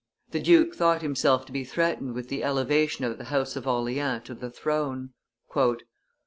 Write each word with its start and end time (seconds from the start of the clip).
The 0.31 0.39
duke 0.41 0.73
thought 0.73 1.03
himself 1.03 1.45
to 1.45 1.51
be 1.51 1.63
threatened 1.63 2.15
with 2.15 2.27
the 2.27 2.43
elevation 2.43 3.05
of 3.05 3.19
the 3.19 3.25
house 3.25 3.55
of 3.55 3.67
Orleans 3.67 4.23
to 4.23 4.33
the 4.33 4.49
throne. 4.49 5.13